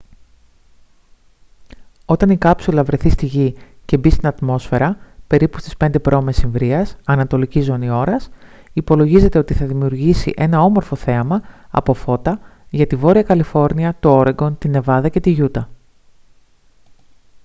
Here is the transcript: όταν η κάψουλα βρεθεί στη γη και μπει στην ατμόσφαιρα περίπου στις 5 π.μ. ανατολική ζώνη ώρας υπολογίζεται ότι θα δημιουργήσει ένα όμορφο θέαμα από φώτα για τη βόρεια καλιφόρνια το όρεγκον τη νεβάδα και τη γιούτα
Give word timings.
όταν 2.05 2.29
η 2.29 2.37
κάψουλα 2.37 2.83
βρεθεί 2.83 3.09
στη 3.09 3.25
γη 3.25 3.55
και 3.85 3.97
μπει 3.97 4.09
στην 4.09 4.27
ατμόσφαιρα 4.27 4.97
περίπου 5.27 5.59
στις 5.59 5.73
5 5.77 5.95
π.μ. 6.01 6.27
ανατολική 7.03 7.61
ζώνη 7.61 7.89
ώρας 7.89 8.29
υπολογίζεται 8.73 9.37
ότι 9.39 9.53
θα 9.53 9.65
δημιουργήσει 9.65 10.33
ένα 10.35 10.61
όμορφο 10.61 10.95
θέαμα 10.95 11.41
από 11.69 11.93
φώτα 11.93 12.39
για 12.69 12.87
τη 12.87 12.95
βόρεια 12.95 13.23
καλιφόρνια 13.23 13.95
το 13.99 14.15
όρεγκον 14.15 14.57
τη 14.57 14.69
νεβάδα 14.69 15.09
και 15.09 15.19
τη 15.19 15.29
γιούτα 15.29 15.69